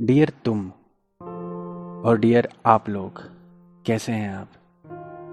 Dear 0.00 0.32
तुम 0.44 0.72
और 2.04 2.18
dear 2.18 2.48
आप 2.66 2.88
लोग, 2.88 3.22
कैसे 3.86 4.12
हैं 4.12 4.34
आप? 4.34 4.48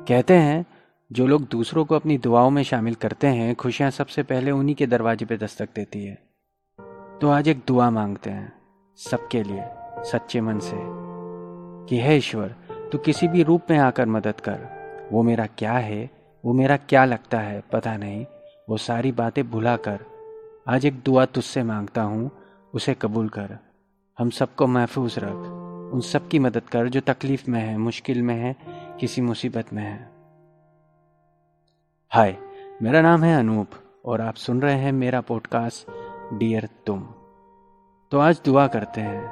कहते 0.08 0.34
हैं, 0.34 0.66
जो 1.12 1.28
लोग 1.28 1.48
दूसरों 1.48 1.86
को 1.86 1.96
अपनी 1.96 2.18
दुआओं 2.18 2.50
में 2.50 2.64
शामिल 2.64 2.96
करते 2.96 3.28
हैं, 3.28 3.56
खुशियाँ 3.56 3.92
सबसे 3.92 4.24
पहले 4.24 4.52
उन्हीं 4.52 4.76
के 4.76 4.88
दरवाजे 4.88 5.26
पे 5.26 5.38
दस्तक 5.38 5.70
देती 5.76 6.06
है। 6.06 6.16
तो 7.22 7.30
आज 7.30 7.48
एक 7.48 7.62
दुआ 7.68 7.90
मांगते 7.90 8.30
हैं, 8.30 8.54
सबके 8.96 9.44
लिए, 9.44 9.64
सच्चे 10.04 10.42
मन 10.42 10.60
से, 10.60 10.78
कि 11.90 11.98
है 11.98 12.18
ईश्वर, 12.18 12.56
तू 12.92 12.98
किसी 12.98 13.28
भी 13.28 13.44
रूप 13.44 13.62
में 13.70 13.78
आकर 13.78 14.06
मदद 14.06 14.40
कर। 14.40 14.60
वो 15.12 15.24
मेरा 15.24 15.46
क्या 15.46 15.74
है, 15.74 16.12
वो 16.46 16.54
मेरा 16.54 16.78
क्या 16.78 17.06
लगता 17.06 17.40
है, 17.40 17.64
पता 17.72 17.98
नहीं। 17.98 18.26
वो 18.70 18.78
सारी 18.78 19.12
बातें 19.12 19.50
भुला 19.50 19.78
कर, 19.78 20.00
आज 20.68 20.86
एक 20.86 21.02
दुआ 21.02 21.26
तुझसे 21.26 21.64
माँगता 21.64 22.02
हूँ, 22.02 22.32
उसे 22.74 22.94
कबूल 22.94 23.30
कर। 23.30 23.58
हम 24.18 24.30
सबको 24.30 24.68
महफूज 24.68 25.16
रख। 25.20 25.94
उन 25.94 26.02
सब 26.02 26.28
की 26.28 26.40
मदद 26.40 26.62
कर 26.62 26.90
जो 26.90 27.02
तकलीफ़ 27.02 27.50
में 27.52 27.60
है, 27.60 27.78
मुश्किल 27.78 28.22
में 28.22 28.36
है, 28.36 28.56
किसी 29.00 29.22
मुसीबत 29.22 29.74
में 29.74 29.84
है। 29.84 30.12
हाय, 32.12 32.36
मेरा 32.82 33.02
नाम 33.02 33.24
है 33.24 33.36
अनूप 33.40 33.70
और 34.06 34.22
आप 34.22 34.36
सुन 34.36 34.62
रहे 34.62 34.76
हैं 34.76 34.92
मेरा 34.92 35.22
पॉडकास्ट 35.22 35.92
डियर 36.40 36.68
तुम। 36.86 37.02
तो 38.12 38.20
आज 38.20 38.42
दुआ 38.46 38.68
करते 38.68 39.02
हैं, 39.02 39.24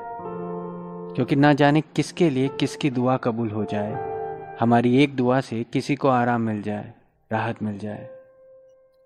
क्योंकि 1.15 1.35
ना 1.35 1.53
जाने 1.53 1.81
किसके 1.81 2.29
लिए 2.29 2.47
किसकी 2.49 2.89
दुआ 2.89 3.17
कबूल 3.17 3.49
हो 3.49 3.65
जाए, 3.65 4.55
हमारी 4.59 4.97
एक 5.03 5.15
दुआ 5.15 5.39
से 5.41 5.63
किसी 5.63 5.95
को 5.95 6.07
आराम 6.07 6.41
मिल 6.41 6.61
जाए, 6.61 6.93
राहत 7.31 7.61
मिल 7.63 7.77
जाए। 7.77 8.09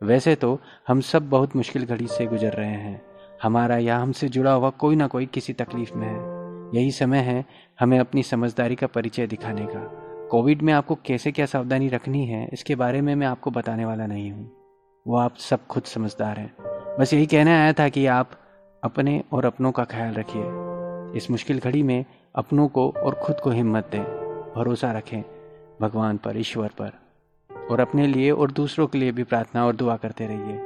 वैसे 0.01 0.35
तो 0.35 0.59
हम 0.87 1.01
सब 1.01 1.29
बहुत 1.29 1.55
मुश्किल 1.55 1.85
घड़ी 1.85 2.07
से 2.07 2.25
गुजर 2.25 2.53
रहे 2.53 2.69
हैं 2.69 3.01
हमारा 3.43 3.77
या 3.77 3.97
हमसे 3.97 4.29
जुड़ा 4.29 4.51
हुआ 4.51 4.69
कोई 4.69 4.95
ना 4.95 5.07
कोई 5.07 5.25
किसी 5.25 5.53
तकलीफ़ 5.53 5.93
में 5.93 6.07
है। 6.07 6.33
यही 6.75 6.91
समय 6.91 7.17
है 7.17 7.45
हमें 7.79 7.99
अपनी 7.99 8.23
समझदारी 8.23 8.75
का 8.75 8.87
परिचय 8.87 9.27
दिखाने 9.27 9.65
का। 9.65 9.79
कोविड 10.31 10.61
में 10.61 10.73
आपको 10.73 10.95
कैसे 10.95 11.31
क्या 11.31 11.45
सावधानी 11.45 11.87
रखनी 11.87 12.25
है, 12.25 12.47
इसके 12.53 12.75
बारे 12.75 13.01
में 13.01 13.15
मैं 13.15 13.27
आपको 13.27 13.51
बताने 13.51 13.85
वाला 13.85 14.05
नहीं 14.05 14.31
हूँ। 14.31 14.51
वो 15.05 15.17
आप 15.17 15.35
सब 15.35 15.67
खुद 15.67 15.83
समझदार 15.83 16.39
हैं। 16.39 16.53
बस 16.99 17.13
यही 17.13 17.25
कहने 17.25 17.53
आया 17.53 17.73
था 17.73 17.89
कि 17.89 18.05
आप 18.05 18.31
अपने 18.83 19.23
और 19.31 19.45
अपनों 19.45 19.71
का 19.71 19.83
ख्याल 19.83 20.13
रखिए। 20.13 21.17
इस 21.17 21.31
मुश्किल 21.31 21.59
घड़ी 21.59 21.83
में 21.83 22.05
अपनों 22.35 22.67
को 22.67 22.89
और 22.89 23.15
खुद 23.15 23.39
को 23.39 23.49
हिम्मत 23.49 23.89
दें, 23.91 24.03
भरोसा 24.55 24.91
रखें, 24.91 25.21
भगवान 25.81 26.17
पर, 26.17 26.37
ईश्वर 26.37 26.71
पर, 26.81 26.91
और 27.71 27.79
अपने 27.79 28.07
लिए 28.07 28.31
और 28.31 28.51
दूसरों 28.51 28.87
के 28.87 28.97
लिए 28.97 29.11
भी 29.11 29.23
प्रार्थना 29.23 29.65
और 29.65 29.75
दुआ 29.75 29.95
करते 29.95 30.27
रहिए, 30.27 30.59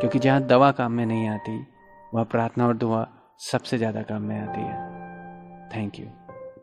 क्योंकि 0.00 0.18
जहाँ 0.18 0.42
दवा 0.42 0.70
काम 0.72 0.92
में 0.92 1.06
नहीं 1.06 1.28
आती 1.28 1.73
वह 2.14 2.24
प्रार्थना 2.24 2.66
और 2.66 2.76
दुआ 2.76 3.06
सबसे 3.50 3.78
ज़्यादा 3.78 4.02
काम 4.02 4.22
में 4.22 4.38
आती 4.40 4.60
है। 4.60 4.76
Thank 5.70 5.98
you 6.00 6.06